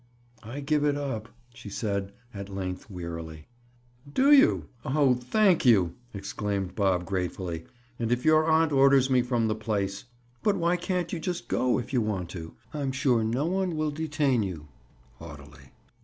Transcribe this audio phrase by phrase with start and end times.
[0.41, 3.45] "I give it up," she said at length wearily.
[4.11, 4.67] "Do you?
[4.83, 7.65] Oh, thank you!" exclaimed Bob gratefully.
[7.99, 10.05] "And if your aunt orders me from the place—"
[10.41, 12.55] "But why can't you just go, if you want to?
[12.73, 14.69] I'm sure no one will detain you."
[15.19, 15.69] Haughtily.